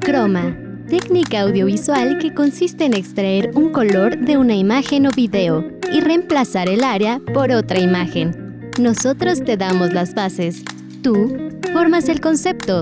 [0.00, 0.56] Croma,
[0.88, 6.70] técnica audiovisual que consiste en extraer un color de una imagen o video y reemplazar
[6.70, 8.70] el área por otra imagen.
[8.78, 10.64] Nosotros te damos las bases.
[11.02, 11.36] Tú
[11.74, 12.80] formas el concepto.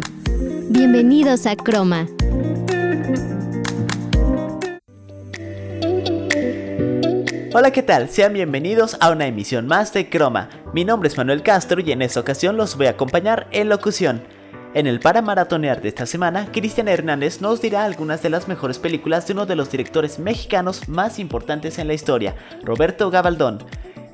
[0.71, 2.07] Bienvenidos a Croma.
[7.53, 8.09] Hola, ¿qué tal?
[8.11, 10.51] Sean bienvenidos a una emisión más de Croma.
[10.73, 14.38] Mi nombre es Manuel Castro y en esta ocasión los voy a acompañar en locución.
[14.79, 18.79] En el para maratonear de esta semana, Cristian Hernández nos dirá algunas de las mejores
[18.79, 23.59] películas de uno de los directores mexicanos más importantes en la historia, Roberto Gabaldón.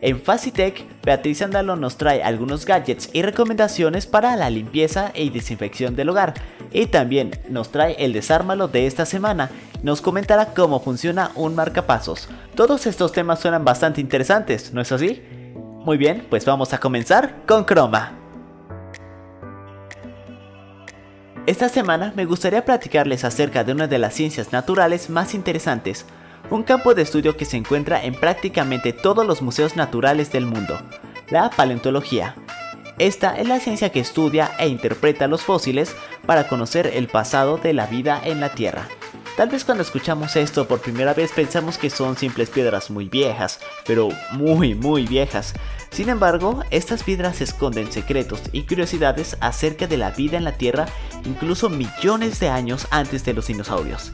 [0.00, 5.96] En Facitech, Beatriz Andalo nos trae algunos gadgets y recomendaciones para la limpieza y desinfección
[5.96, 6.32] del hogar.
[6.73, 9.51] Y también nos trae el desármalo de esta semana.
[9.82, 12.30] Nos comentará cómo funciona un marcapasos.
[12.54, 15.23] Todos estos temas suenan bastante interesantes, ¿no es así?
[15.84, 18.23] Muy bien, pues vamos a comenzar con Chroma.
[21.46, 26.06] Esta semana me gustaría platicarles acerca de una de las ciencias naturales más interesantes,
[26.48, 30.78] un campo de estudio que se encuentra en prácticamente todos los museos naturales del mundo,
[31.28, 32.34] la paleontología.
[32.98, 37.74] Esta es la ciencia que estudia e interpreta los fósiles para conocer el pasado de
[37.74, 38.88] la vida en la Tierra.
[39.37, 43.59] Tal vez cuando escuchamos esto por primera vez pensamos que son simples piedras muy viejas,
[43.85, 45.54] pero muy muy viejas.
[45.91, 50.87] Sin embargo, estas piedras esconden secretos y curiosidades acerca de la vida en la Tierra
[51.24, 54.13] incluso millones de años antes de los dinosaurios.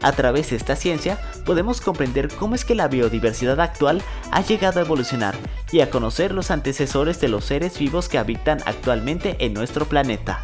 [0.00, 4.80] A través de esta ciencia podemos comprender cómo es que la biodiversidad actual ha llegado
[4.80, 5.34] a evolucionar
[5.70, 10.42] y a conocer los antecesores de los seres vivos que habitan actualmente en nuestro planeta.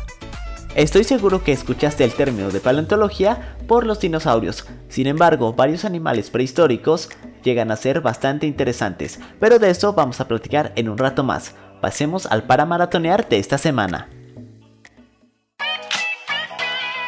[0.79, 6.31] Estoy seguro que escuchaste el término de paleontología por los dinosaurios, sin embargo varios animales
[6.31, 7.11] prehistóricos
[7.43, 11.57] llegan a ser bastante interesantes, pero de eso vamos a platicar en un rato más.
[11.81, 14.09] Pasemos al para maratonear de esta semana.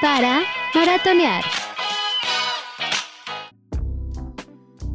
[0.03, 0.41] Para
[0.75, 1.45] maratonear.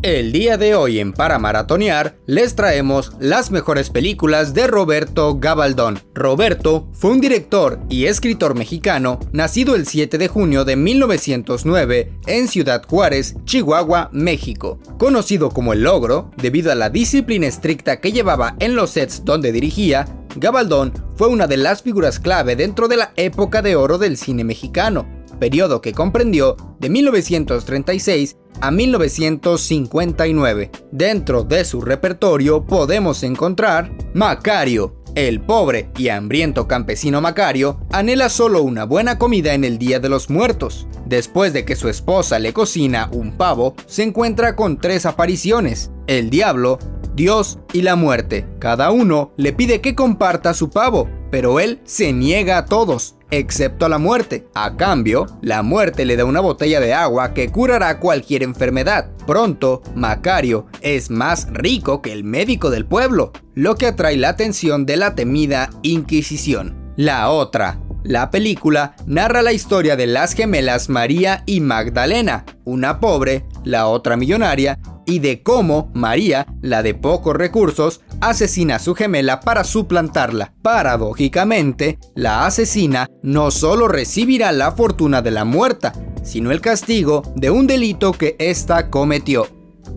[0.06, 5.98] El día de hoy en Para Maratonear les traemos las mejores películas de Roberto Gabaldón.
[6.14, 12.48] Roberto fue un director y escritor mexicano nacido el 7 de junio de 1909 en
[12.48, 14.78] Ciudad Juárez, Chihuahua, México.
[15.00, 19.52] Conocido como El Logro, debido a la disciplina estricta que llevaba en los sets donde
[19.52, 20.06] dirigía,
[20.36, 24.44] Gabaldón fue una de las figuras clave dentro de la época de oro del cine
[24.44, 30.72] mexicano, periodo que comprendió de 1936 a 1959.
[30.92, 34.96] Dentro de su repertorio podemos encontrar Macario.
[35.16, 40.10] El pobre y hambriento campesino Macario anhela solo una buena comida en el Día de
[40.10, 40.88] los Muertos.
[41.06, 46.30] Después de que su esposa le cocina un pavo, se encuentra con tres apariciones, el
[46.30, 46.80] diablo,
[47.16, 48.46] Dios y la muerte.
[48.60, 53.86] Cada uno le pide que comparta su pavo, pero él se niega a todos, excepto
[53.86, 54.48] a la muerte.
[54.54, 59.10] A cambio, la muerte le da una botella de agua que curará cualquier enfermedad.
[59.26, 64.86] Pronto, Macario es más rico que el médico del pueblo, lo que atrae la atención
[64.86, 66.94] de la temida Inquisición.
[66.98, 73.46] La otra, la película narra la historia de las gemelas María y Magdalena, una pobre,
[73.64, 79.40] la otra millonaria, y de cómo María, la de pocos recursos, asesina a su gemela
[79.40, 80.54] para suplantarla.
[80.62, 85.94] Paradójicamente, la asesina no solo recibirá la fortuna de la muerta,
[86.24, 89.48] sino el castigo de un delito que ésta cometió.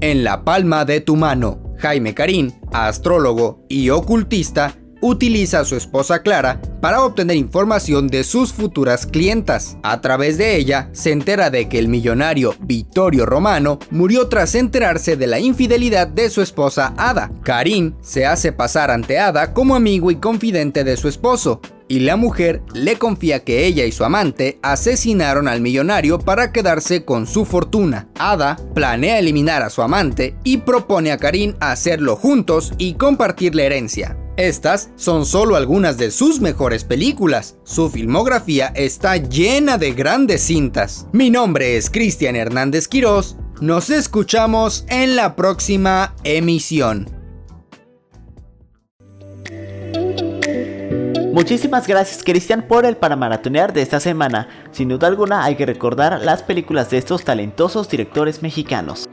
[0.00, 6.22] En la palma de tu mano, Jaime Carín, astrólogo y ocultista, utiliza a su esposa
[6.22, 9.76] Clara para obtener información de sus futuras clientas.
[9.82, 15.16] A través de ella, se entera de que el millonario Vittorio Romano murió tras enterarse
[15.16, 17.30] de la infidelidad de su esposa Ada.
[17.42, 22.16] Karim se hace pasar ante Ada como amigo y confidente de su esposo, y la
[22.16, 27.46] mujer le confía que ella y su amante asesinaron al millonario para quedarse con su
[27.46, 28.08] fortuna.
[28.18, 33.64] Ada planea eliminar a su amante y propone a Karim hacerlo juntos y compartir la
[33.64, 34.16] herencia.
[34.38, 37.56] Estas son solo algunas de sus mejores películas.
[37.64, 41.08] Su filmografía está llena de grandes cintas.
[41.10, 43.36] Mi nombre es Cristian Hernández Quirós.
[43.60, 47.10] Nos escuchamos en la próxima emisión.
[51.32, 54.48] Muchísimas gracias Cristian por el para maratonear de esta semana.
[54.70, 59.08] Sin duda alguna hay que recordar las películas de estos talentosos directores mexicanos.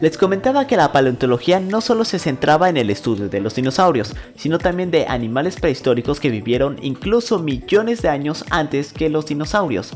[0.00, 4.14] Les comentaba que la paleontología no solo se centraba en el estudio de los dinosaurios,
[4.36, 9.92] sino también de animales prehistóricos que vivieron incluso millones de años antes que los dinosaurios.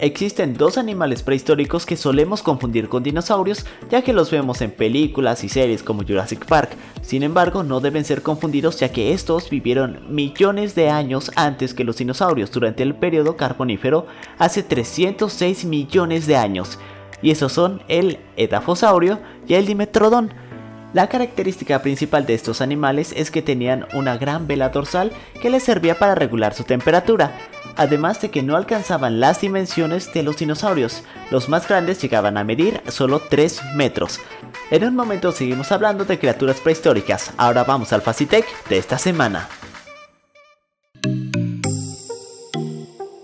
[0.00, 5.44] existen dos animales prehistóricos que solemos confundir con dinosaurios ya que los vemos en películas
[5.44, 6.76] y series como Jurassic Park.
[7.00, 11.84] Sin embargo, no deben ser confundidos ya que estos vivieron millones de años antes que
[11.84, 14.06] los dinosaurios durante el periodo carbonífero
[14.36, 16.78] hace 306 millones de años.
[17.24, 19.18] Y esos son el Edafosaurio
[19.48, 20.34] y el Dimetrodon.
[20.92, 25.10] La característica principal de estos animales es que tenían una gran vela dorsal
[25.40, 27.32] que les servía para regular su temperatura,
[27.76, 32.44] además de que no alcanzaban las dimensiones de los dinosaurios, los más grandes llegaban a
[32.44, 34.20] medir solo 3 metros.
[34.70, 39.48] En un momento seguimos hablando de criaturas prehistóricas, ahora vamos al Facitech de esta semana.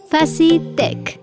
[0.09, 1.21] Facitech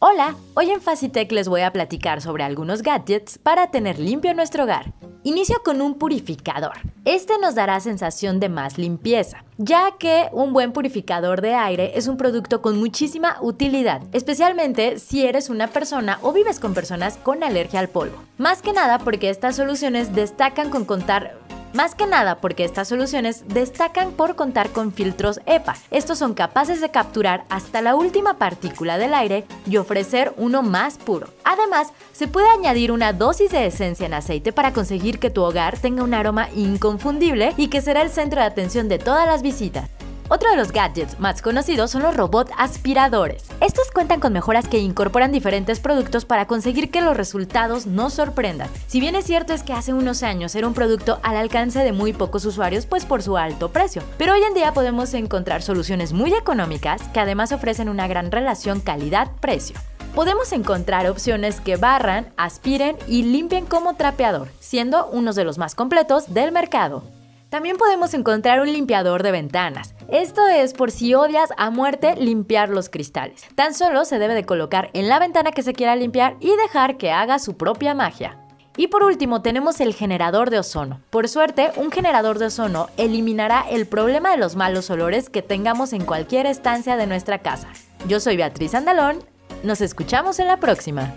[0.00, 4.62] Hola, hoy en Facitech les voy a platicar sobre algunos gadgets para tener limpio nuestro
[4.62, 4.94] hogar.
[5.24, 6.74] Inicio con un purificador.
[7.04, 12.06] Este nos dará sensación de más limpieza, ya que un buen purificador de aire es
[12.06, 17.42] un producto con muchísima utilidad, especialmente si eres una persona o vives con personas con
[17.42, 18.22] alergia al polvo.
[18.36, 21.36] Más que nada porque estas soluciones destacan con contar
[21.74, 25.76] más que nada porque estas soluciones destacan por contar con filtros EPA.
[25.90, 30.98] Estos son capaces de capturar hasta la última partícula del aire y ofrecer uno más
[30.98, 31.28] puro.
[31.44, 35.78] Además, se puede añadir una dosis de esencia en aceite para conseguir que tu hogar
[35.78, 39.88] tenga un aroma inconfundible y que será el centro de atención de todas las visitas.
[40.30, 43.44] Otro de los gadgets más conocidos son los robots aspiradores.
[43.60, 48.68] Estos cuentan con mejoras que incorporan diferentes productos para conseguir que los resultados nos sorprendan.
[48.86, 51.92] Si bien es cierto es que hace unos años era un producto al alcance de
[51.92, 56.12] muy pocos usuarios pues por su alto precio, pero hoy en día podemos encontrar soluciones
[56.12, 59.78] muy económicas que además ofrecen una gran relación calidad-precio
[60.14, 65.76] podemos encontrar opciones que barran, aspiren y limpien como trapeador, siendo unos de los más
[65.76, 67.04] completos del mercado.
[67.48, 69.94] También podemos encontrar un limpiador de ventanas.
[70.08, 73.46] Esto es por si odias a muerte limpiar los cristales.
[73.54, 76.98] Tan solo se debe de colocar en la ventana que se quiera limpiar y dejar
[76.98, 78.36] que haga su propia magia.
[78.76, 81.00] Y por último tenemos el generador de ozono.
[81.08, 85.94] Por suerte, un generador de ozono eliminará el problema de los malos olores que tengamos
[85.94, 87.68] en cualquier estancia de nuestra casa.
[88.06, 89.24] Yo soy Beatriz Andalón,
[89.62, 91.14] nos escuchamos en la próxima.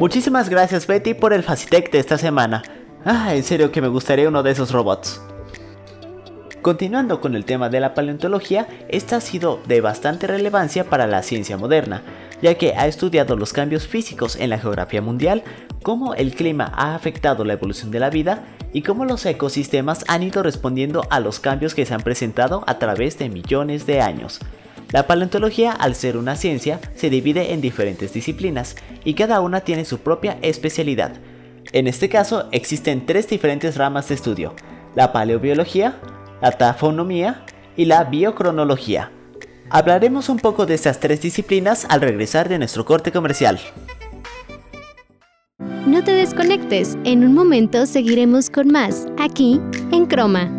[0.00, 2.62] Muchísimas gracias Betty por el Facitech de esta semana.
[3.04, 5.20] Ah, en serio que me gustaría uno de esos robots.
[6.62, 11.22] Continuando con el tema de la paleontología, esta ha sido de bastante relevancia para la
[11.22, 12.02] ciencia moderna,
[12.40, 15.42] ya que ha estudiado los cambios físicos en la geografía mundial,
[15.82, 20.22] cómo el clima ha afectado la evolución de la vida y cómo los ecosistemas han
[20.22, 24.40] ido respondiendo a los cambios que se han presentado a través de millones de años.
[24.92, 29.84] La paleontología, al ser una ciencia, se divide en diferentes disciplinas y cada una tiene
[29.84, 31.12] su propia especialidad.
[31.72, 34.54] En este caso, existen tres diferentes ramas de estudio,
[34.96, 36.00] la paleobiología,
[36.42, 37.44] la tafonomía
[37.76, 39.12] y la biocronología.
[39.68, 43.60] Hablaremos un poco de estas tres disciplinas al regresar de nuestro corte comercial.
[45.86, 49.60] No te desconectes, en un momento seguiremos con más, aquí
[49.92, 50.50] en Croma.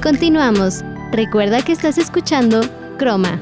[0.00, 0.82] Continuamos.
[1.10, 2.60] Recuerda que estás escuchando
[2.96, 3.40] Croma.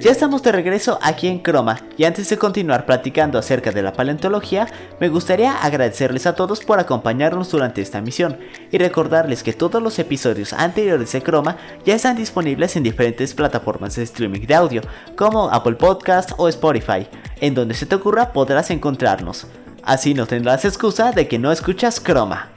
[0.00, 3.94] Ya estamos de regreso aquí en Croma y antes de continuar platicando acerca de la
[3.94, 4.68] paleontología,
[5.00, 8.38] me gustaría agradecerles a todos por acompañarnos durante esta misión
[8.70, 11.56] y recordarles que todos los episodios anteriores de Croma
[11.86, 14.82] ya están disponibles en diferentes plataformas de streaming de audio
[15.16, 17.08] como Apple Podcast o Spotify,
[17.40, 19.46] en donde se te ocurra podrás encontrarnos.
[19.82, 22.50] Así no tendrás excusa de que no escuchas Croma.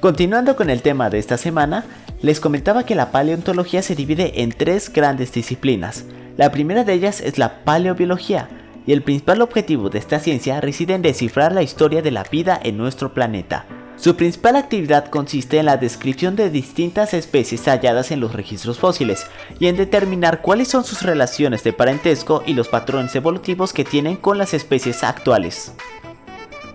[0.00, 1.84] Continuando con el tema de esta semana,
[2.22, 6.04] les comentaba que la paleontología se divide en tres grandes disciplinas.
[6.36, 8.48] La primera de ellas es la paleobiología,
[8.86, 12.60] y el principal objetivo de esta ciencia reside en descifrar la historia de la vida
[12.62, 13.66] en nuestro planeta.
[13.96, 19.26] Su principal actividad consiste en la descripción de distintas especies halladas en los registros fósiles
[19.58, 24.14] y en determinar cuáles son sus relaciones de parentesco y los patrones evolutivos que tienen
[24.14, 25.72] con las especies actuales.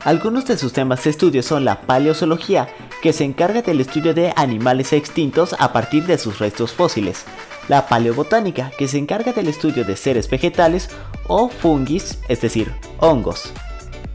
[0.03, 2.68] Algunos de sus temas de estudio son la paleozoología,
[3.03, 7.25] que se encarga del estudio de animales extintos a partir de sus restos fósiles,
[7.67, 10.89] la paleobotánica, que se encarga del estudio de seres vegetales
[11.27, 13.51] o fungis, es decir, hongos.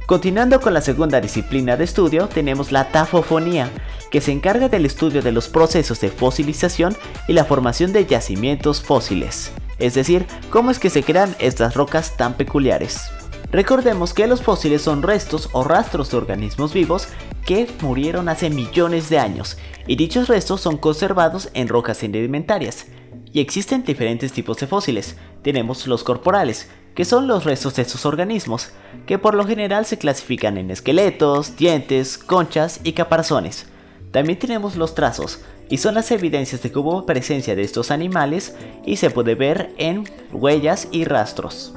[0.06, 3.70] Continuando con la segunda disciplina de estudio, tenemos la tafofonía,
[4.10, 6.96] que se encarga del estudio de los procesos de fosilización
[7.28, 12.16] y la formación de yacimientos fósiles, es decir, cómo es que se crean estas rocas
[12.16, 13.10] tan peculiares.
[13.50, 17.08] Recordemos que los fósiles son restos o rastros de organismos vivos
[17.46, 22.86] que murieron hace millones de años y dichos restos son conservados en rocas sedimentarias.
[23.32, 25.16] Y existen diferentes tipos de fósiles.
[25.42, 28.70] Tenemos los corporales, que son los restos de estos organismos,
[29.06, 33.66] que por lo general se clasifican en esqueletos, dientes, conchas y caparazones.
[34.10, 35.40] También tenemos los trazos,
[35.70, 39.74] y son las evidencias de que hubo presencia de estos animales y se puede ver
[39.78, 41.74] en huellas y rastros.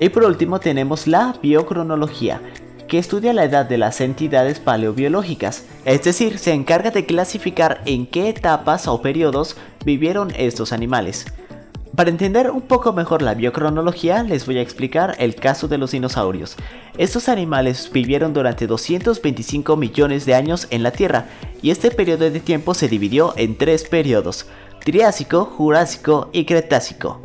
[0.00, 2.40] Y por último tenemos la biocronología,
[2.88, 8.06] que estudia la edad de las entidades paleobiológicas, es decir, se encarga de clasificar en
[8.06, 11.26] qué etapas o periodos vivieron estos animales.
[11.96, 15.92] Para entender un poco mejor la biocronología, les voy a explicar el caso de los
[15.92, 16.56] dinosaurios.
[16.98, 21.26] Estos animales vivieron durante 225 millones de años en la Tierra,
[21.62, 24.46] y este periodo de tiempo se dividió en tres periodos,
[24.84, 27.20] Triásico, Jurásico y Cretácico.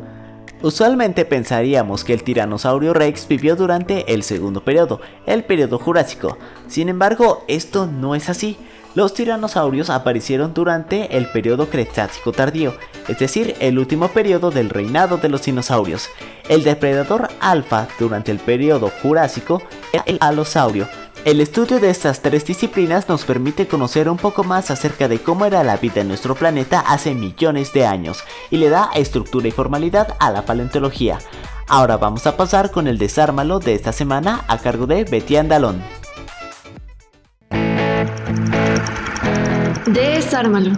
[0.62, 6.36] Usualmente pensaríamos que el tiranosaurio rex vivió durante el segundo periodo, el periodo Jurásico.
[6.68, 8.58] Sin embargo, esto no es así.
[8.94, 12.74] Los tiranosaurios aparecieron durante el periodo Cretácico tardío,
[13.08, 16.08] es decir, el último periodo del reinado de los dinosaurios.
[16.48, 19.62] El depredador alfa durante el periodo Jurásico
[19.92, 20.88] era el alosaurio,
[21.24, 25.44] el estudio de estas tres disciplinas nos permite conocer un poco más acerca de cómo
[25.44, 29.50] era la vida en nuestro planeta hace millones de años y le da estructura y
[29.50, 31.18] formalidad a la paleontología.
[31.68, 35.82] Ahora vamos a pasar con el desármalo de esta semana a cargo de Betty Andalón.
[39.86, 40.72] Desármalo.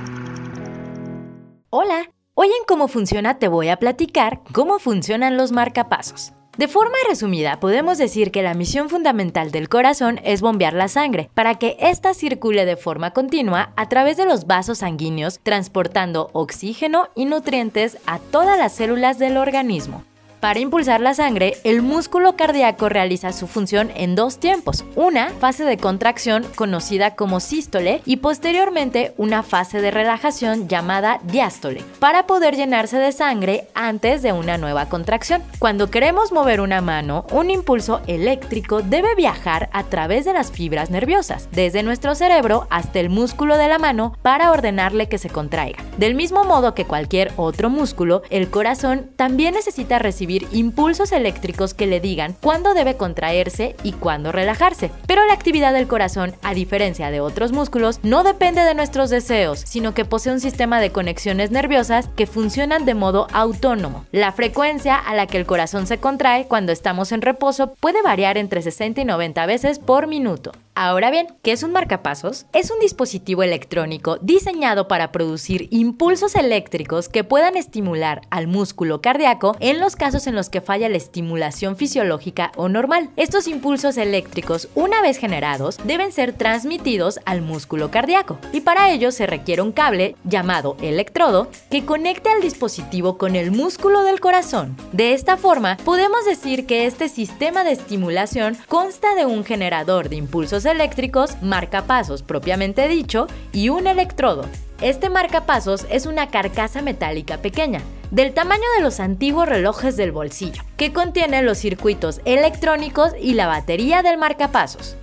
[1.71, 6.33] Hola, hoy en Cómo Funciona te voy a platicar cómo funcionan los marcapasos.
[6.59, 11.31] De forma resumida, podemos decir que la misión fundamental del corazón es bombear la sangre
[11.33, 17.09] para que ésta circule de forma continua a través de los vasos sanguíneos, transportando oxígeno
[17.15, 20.05] y nutrientes a todas las células del organismo.
[20.43, 25.63] Para impulsar la sangre, el músculo cardíaco realiza su función en dos tiempos, una fase
[25.63, 32.57] de contracción conocida como sístole y posteriormente una fase de relajación llamada diástole, para poder
[32.57, 35.45] llenarse de sangre antes de una nueva contracción.
[35.61, 40.91] Cuando queremos mover una mano, un impulso eléctrico debe viajar a través de las fibras
[40.91, 45.85] nerviosas, desde nuestro cerebro hasta el músculo de la mano para ordenarle que se contraiga.
[45.99, 51.87] Del mismo modo que cualquier otro músculo, el corazón también necesita recibir impulsos eléctricos que
[51.87, 54.91] le digan cuándo debe contraerse y cuándo relajarse.
[55.07, 59.61] Pero la actividad del corazón, a diferencia de otros músculos, no depende de nuestros deseos,
[59.67, 64.05] sino que posee un sistema de conexiones nerviosas que funcionan de modo autónomo.
[64.13, 68.39] La frecuencia a la que el corazón se contrae cuando estamos en reposo puede variar
[68.39, 70.53] entre 60 y 90 veces por minuto.
[70.75, 72.47] Ahora bien, ¿qué es un marcapasos?
[72.55, 79.55] Es un dispositivo electrónico diseñado para producir impulsos eléctricos que puedan estimular al músculo cardíaco
[79.61, 83.11] en los casos en los que falla la estimulación fisiológica o normal.
[83.17, 89.13] Estos impulsos eléctricos, una vez generados, deben ser transmitidos al músculo cardíaco y para ello
[89.13, 94.75] se requiere un cable llamado electrodo que conecte al dispositivo con el músculo del corazón.
[94.93, 100.17] De esta forma, podemos decir que este sistema de estimulación consta de un generador de
[100.17, 104.45] impulsos eléctricos, marcapasos propiamente dicho, y un electrodo.
[104.81, 110.63] Este marcapasos es una carcasa metálica pequeña, del tamaño de los antiguos relojes del bolsillo,
[110.77, 114.97] que contiene los circuitos electrónicos y la batería del marcapasos.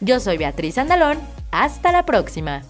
[0.00, 1.18] Yo soy Beatriz Andalón,
[1.50, 2.62] hasta la próxima.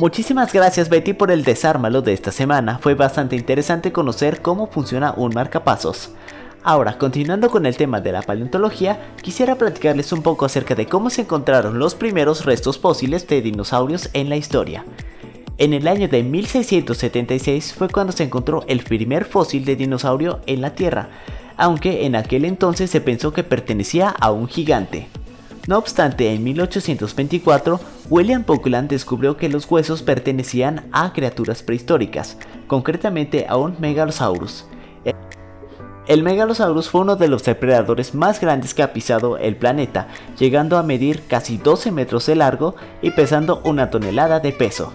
[0.00, 5.12] Muchísimas gracias Betty por el desármalo de esta semana, fue bastante interesante conocer cómo funciona
[5.14, 6.12] un marcapasos.
[6.62, 11.08] Ahora, continuando con el tema de la paleontología, quisiera platicarles un poco acerca de cómo
[11.08, 14.84] se encontraron los primeros restos fósiles de dinosaurios en la historia.
[15.56, 20.60] En el año de 1676 fue cuando se encontró el primer fósil de dinosaurio en
[20.60, 21.08] la Tierra,
[21.56, 25.08] aunque en aquel entonces se pensó que pertenecía a un gigante.
[25.66, 32.36] No obstante, en 1824, William Buckland descubrió que los huesos pertenecían a criaturas prehistóricas,
[32.66, 34.66] concretamente a un Megalosaurus.
[36.10, 40.08] El Megalosaurus fue uno de los depredadores más grandes que ha pisado el planeta,
[40.40, 44.92] llegando a medir casi 12 metros de largo y pesando una tonelada de peso.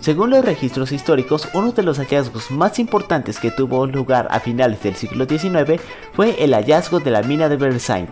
[0.00, 4.82] Según los registros históricos, uno de los hallazgos más importantes que tuvo lugar a finales
[4.82, 5.80] del siglo XIX
[6.12, 8.08] fue el hallazgo de la mina de Bernstein.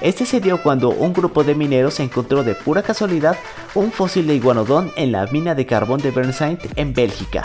[0.00, 3.36] Este se dio cuando un grupo de mineros encontró de pura casualidad
[3.76, 7.44] un fósil de iguanodón en la mina de carbón de Bernstein en Bélgica.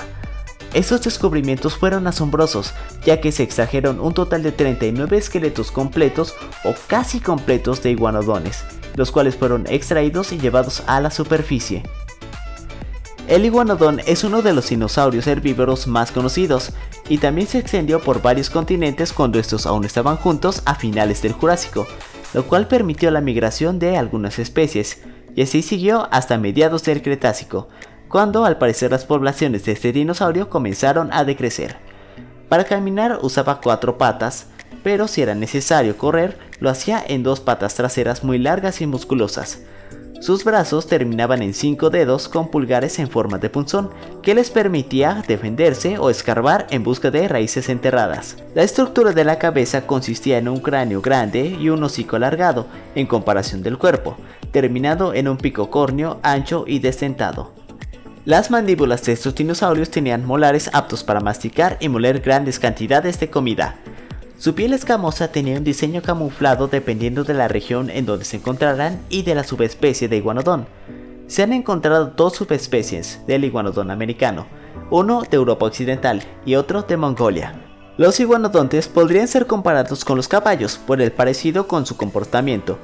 [0.73, 2.73] Estos descubrimientos fueron asombrosos,
[3.03, 8.63] ya que se extrajeron un total de 39 esqueletos completos o casi completos de iguanodones,
[8.95, 11.83] los cuales fueron extraídos y llevados a la superficie.
[13.27, 16.71] El iguanodón es uno de los dinosaurios herbívoros más conocidos,
[17.09, 21.33] y también se extendió por varios continentes cuando estos aún estaban juntos a finales del
[21.33, 21.85] Jurásico,
[22.33, 25.01] lo cual permitió la migración de algunas especies,
[25.35, 27.67] y así siguió hasta mediados del Cretácico,
[28.11, 31.77] cuando al parecer las poblaciones de este dinosaurio comenzaron a decrecer.
[32.49, 34.47] Para caminar usaba cuatro patas,
[34.83, 39.61] pero si era necesario correr, lo hacía en dos patas traseras muy largas y musculosas.
[40.19, 43.89] Sus brazos terminaban en cinco dedos con pulgares en forma de punzón,
[44.21, 48.37] que les permitía defenderse o escarbar en busca de raíces enterradas.
[48.53, 53.07] La estructura de la cabeza consistía en un cráneo grande y un hocico alargado, en
[53.07, 54.17] comparación del cuerpo,
[54.51, 57.60] terminado en un pico córneo ancho y desdentado.
[58.23, 63.31] Las mandíbulas de estos dinosaurios tenían molares aptos para masticar y moler grandes cantidades de
[63.31, 63.77] comida.
[64.37, 69.01] Su piel escamosa tenía un diseño camuflado dependiendo de la región en donde se encontraran
[69.09, 70.67] y de la subespecie de iguanodón.
[71.25, 74.45] Se han encontrado dos subespecies del iguanodón americano,
[74.91, 77.55] uno de Europa Occidental y otro de Mongolia.
[77.97, 82.77] Los iguanodontes podrían ser comparados con los caballos por el parecido con su comportamiento.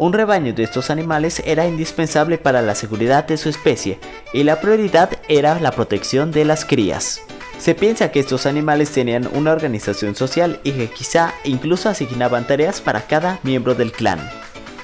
[0.00, 3.98] Un rebaño de estos animales era indispensable para la seguridad de su especie
[4.32, 7.20] y la prioridad era la protección de las crías.
[7.58, 12.80] Se piensa que estos animales tenían una organización social y que quizá incluso asignaban tareas
[12.80, 14.20] para cada miembro del clan.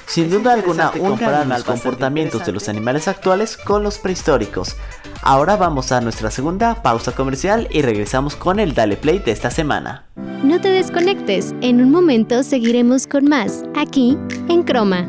[0.07, 4.77] Sin duda alguna, un los comportamientos de los animales actuales con los prehistóricos.
[5.21, 9.51] Ahora vamos a nuestra segunda pausa comercial y regresamos con el Dale Play de esta
[9.51, 10.07] semana.
[10.43, 15.05] No te desconectes, en un momento seguiremos con más, aquí en Croma.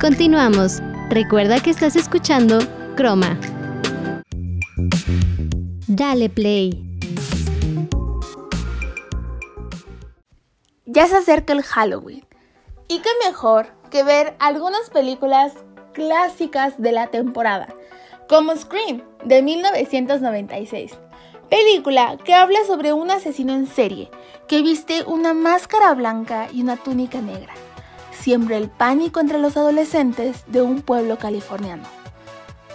[0.00, 0.80] Continuamos.
[1.10, 2.60] Recuerda que estás escuchando
[2.96, 3.38] Croma.
[5.86, 6.82] Dale play.
[10.86, 12.24] Ya se acerca el Halloween.
[12.88, 15.52] Y qué mejor que ver algunas películas
[15.92, 17.68] clásicas de la temporada,
[18.26, 20.92] como Scream de 1996.
[21.50, 24.10] Película que habla sobre un asesino en serie
[24.48, 27.52] que viste una máscara blanca y una túnica negra.
[28.18, 31.82] Siembra el pánico entre los adolescentes de un pueblo californiano.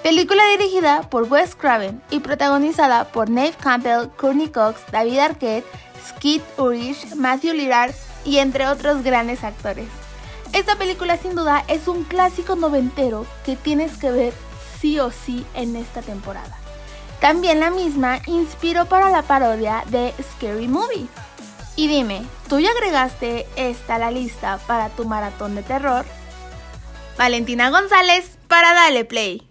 [0.04, 5.66] Película dirigida por Wes Craven y protagonizada por Nave Campbell, Courtney Cox, David Arquette,
[6.08, 7.92] Skid Ulrich, Matthew Lillard
[8.24, 9.88] y entre otros grandes actores.
[10.54, 14.34] Esta película sin duda es un clásico noventero que tienes que ver
[14.80, 16.58] sí o sí en esta temporada.
[17.20, 21.08] También la misma inspiró para la parodia de Scary Movie.
[21.76, 26.06] Y dime, ¿tú ya agregaste esta a la lista para tu maratón de terror?
[27.18, 29.47] Valentina González para Dale Play.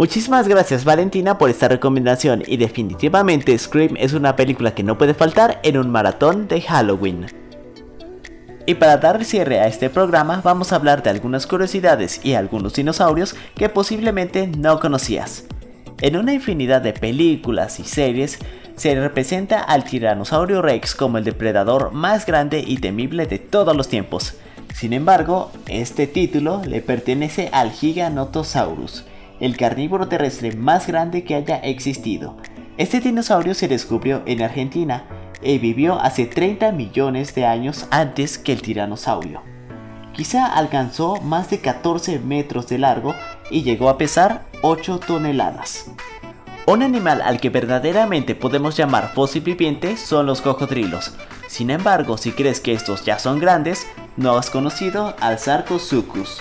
[0.00, 5.12] Muchísimas gracias Valentina por esta recomendación y definitivamente Scream es una película que no puede
[5.12, 7.26] faltar en un maratón de Halloween.
[8.64, 12.72] Y para dar cierre a este programa vamos a hablar de algunas curiosidades y algunos
[12.72, 15.44] dinosaurios que posiblemente no conocías.
[16.00, 18.38] En una infinidad de películas y series
[18.76, 23.88] se representa al tiranosaurio rex como el depredador más grande y temible de todos los
[23.88, 24.36] tiempos.
[24.72, 29.04] Sin embargo, este título le pertenece al Giganotosaurus,
[29.40, 32.36] el carnívoro terrestre más grande que haya existido.
[32.76, 35.04] Este dinosaurio se descubrió en Argentina
[35.42, 39.42] y vivió hace 30 millones de años antes que el tiranosaurio.
[40.12, 43.14] Quizá alcanzó más de 14 metros de largo
[43.50, 45.90] y llegó a pesar 8 toneladas.
[46.66, 51.14] Un animal al que verdaderamente podemos llamar fósil viviente son los cocodrilos.
[51.48, 56.40] Sin embargo, si crees que estos ya son grandes, no has conocido al Sarcosuchus,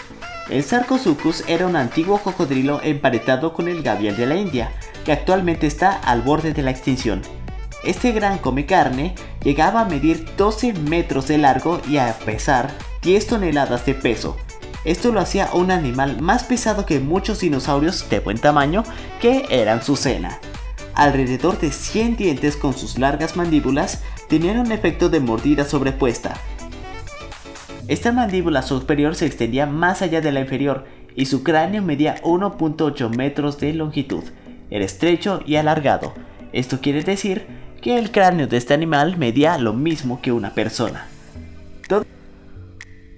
[0.49, 4.71] el Sarcosuchus era un antiguo cocodrilo emparetado con el gavial de la India,
[5.05, 7.21] que actualmente está al borde de la extinción.
[7.83, 12.71] Este gran come carne llegaba a medir 12 metros de largo y a pesar
[13.03, 14.37] 10 toneladas de peso.
[14.85, 18.83] Esto lo hacía un animal más pesado que muchos dinosaurios de buen tamaño
[19.21, 20.39] que eran su cena.
[20.95, 26.35] Alrededor de 100 dientes con sus largas mandíbulas tenían un efecto de mordida sobrepuesta,
[27.89, 33.09] esta mandíbula superior se extendía más allá de la inferior y su cráneo medía 1.8
[33.17, 34.23] metros de longitud.
[34.69, 36.13] Era estrecho y alargado.
[36.53, 37.47] Esto quiere decir
[37.81, 41.07] que el cráneo de este animal medía lo mismo que una persona.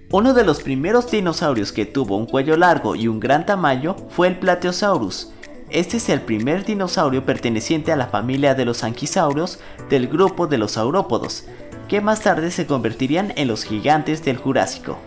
[0.09, 4.29] Uno de los primeros dinosaurios que tuvo un cuello largo y un gran tamaño fue
[4.29, 5.33] el Plateosaurus.
[5.69, 10.57] Este es el primer dinosaurio perteneciente a la familia de los anquisaurios del grupo de
[10.57, 11.45] los saurópodos,
[11.91, 14.97] que más tarde se convertirían en los gigantes del Jurásico.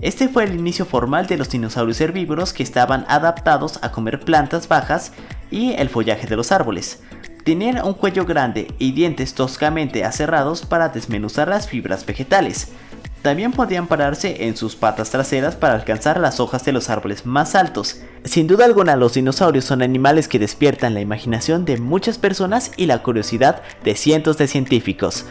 [0.00, 4.68] Este fue el inicio formal de los dinosaurios herbívoros que estaban adaptados a comer plantas
[4.68, 5.10] bajas
[5.50, 7.02] y el follaje de los árboles.
[7.44, 12.68] Tenían un cuello grande y dientes toscamente aserrados para desmenuzar las fibras vegetales.
[13.22, 17.56] También podían pararse en sus patas traseras para alcanzar las hojas de los árboles más
[17.56, 18.02] altos.
[18.24, 22.86] Sin duda alguna los dinosaurios son animales que despiertan la imaginación de muchas personas y
[22.86, 25.26] la curiosidad de cientos de científicos.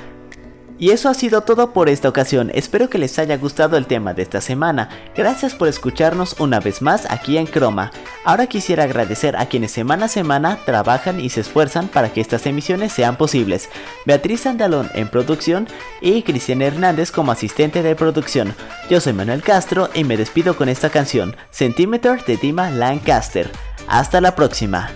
[0.79, 4.13] Y eso ha sido todo por esta ocasión, espero que les haya gustado el tema
[4.13, 7.91] de esta semana, gracias por escucharnos una vez más aquí en Croma.
[8.23, 12.45] Ahora quisiera agradecer a quienes semana a semana trabajan y se esfuerzan para que estas
[12.45, 13.67] emisiones sean posibles,
[14.05, 15.67] Beatriz Andalón en producción
[15.99, 18.55] y Cristian Hernández como asistente de producción.
[18.89, 23.51] Yo soy Manuel Castro y me despido con esta canción, Centimeter de Dima Lancaster.
[23.89, 24.89] Hasta la próxima.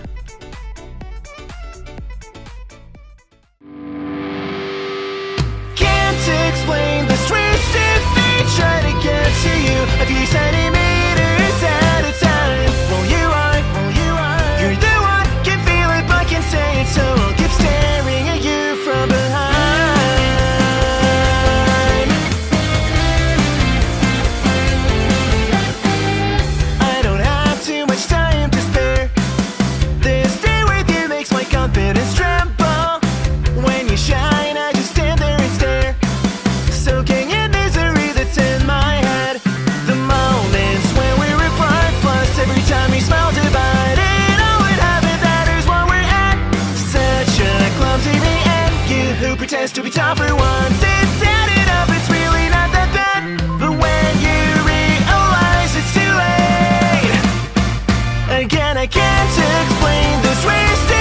[59.14, 60.93] Can't explain this race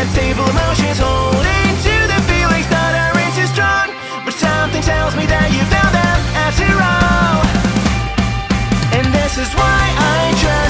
[0.00, 3.86] unstable emotions Holding to the feelings that are too strong.
[4.24, 7.40] But something tells me that you found them after all.
[8.96, 10.69] And this is why I trust